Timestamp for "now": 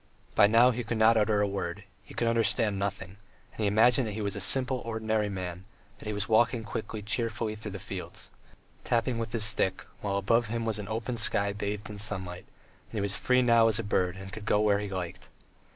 0.47-0.71, 13.43-13.67